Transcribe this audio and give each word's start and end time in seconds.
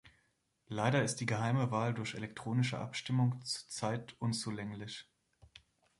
Leider 0.69 1.03
ist 1.03 1.17
die 1.17 1.27
geheime 1.27 1.69
Wahl 1.69 1.93
durch 1.93 2.15
elektronische 2.15 2.79
Abstimmung 2.79 3.39
zurzeit 3.45 4.15
unzulänglich. 4.17 5.07